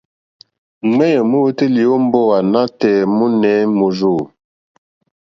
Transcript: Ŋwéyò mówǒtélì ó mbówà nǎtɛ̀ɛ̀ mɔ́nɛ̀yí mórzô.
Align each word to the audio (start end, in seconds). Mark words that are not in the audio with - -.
Ŋwéyò 0.93 1.21
mówǒtélì 1.31 1.83
ó 1.95 1.97
mbówà 2.05 2.37
nǎtɛ̀ɛ̀ 2.51 3.05
mɔ́nɛ̀yí 3.17 3.63
mórzô. 3.77 4.13